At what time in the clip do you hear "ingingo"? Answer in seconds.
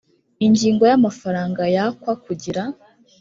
0.45-0.83